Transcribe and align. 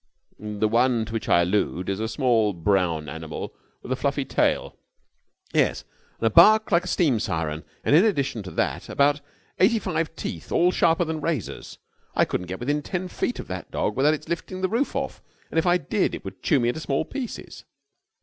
"The 0.39 0.67
one 0.67 1.05
to 1.05 1.13
which 1.13 1.29
I 1.29 1.41
allude 1.43 1.87
is 1.87 1.99
a 1.99 2.07
small 2.07 2.53
brown 2.53 3.07
animal 3.07 3.53
with 3.83 3.91
a 3.91 3.95
fluffy 3.95 4.25
tail." 4.25 4.75
"Yes, 5.53 5.83
and 6.17 6.25
a 6.25 6.31
bark 6.31 6.71
like 6.71 6.85
a 6.85 6.87
steam 6.87 7.19
siren, 7.19 7.63
and, 7.83 7.95
in 7.95 8.03
addition 8.03 8.41
to 8.41 8.49
that, 8.53 8.89
about 8.89 9.21
eighty 9.59 9.77
five 9.77 10.15
teeth, 10.15 10.51
all 10.51 10.71
sharper 10.71 11.05
than 11.05 11.21
razors. 11.21 11.77
I 12.15 12.25
couldn't 12.25 12.47
get 12.47 12.59
within 12.59 12.81
ten 12.81 13.09
feet 13.09 13.37
of 13.39 13.47
that 13.49 13.69
dog 13.69 13.95
without 13.95 14.15
its 14.15 14.27
lifting 14.27 14.61
the 14.61 14.69
roof 14.69 14.95
off, 14.95 15.21
and, 15.51 15.59
if 15.59 15.67
I 15.67 15.77
did, 15.77 16.15
it 16.15 16.25
would 16.25 16.41
chew 16.41 16.59
me 16.59 16.69
into 16.69 16.79
small 16.79 17.05
pieces." 17.05 17.63